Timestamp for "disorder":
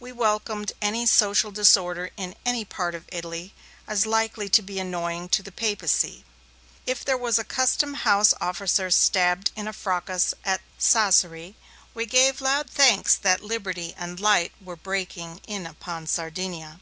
1.50-2.08